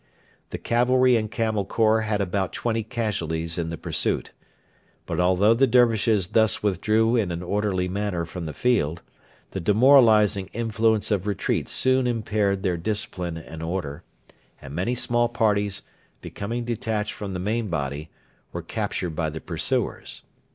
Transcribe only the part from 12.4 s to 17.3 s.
their discipline and order, and many small parties, becoming detached